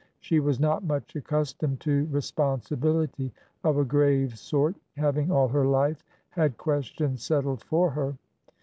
She 0.19 0.39
was 0.39 0.59
not 0.59 0.83
much 0.83 1.15
accustomed 1.15 1.79
to 1.81 2.07
responsibility 2.07 3.31
of 3.63 3.77
a 3.77 3.85
grave 3.85 4.35
sort, 4.39 4.73
having 4.97 5.29
all 5.31 5.47
her 5.49 5.67
life 5.67 6.03
had 6.31 6.57
questions 6.57 7.21
settled 7.21 7.63
for 7.63 7.91
her. 7.91 8.15